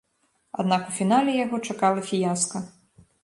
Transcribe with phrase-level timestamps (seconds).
[0.61, 2.57] Аднак у фінале яго чакала фіяска.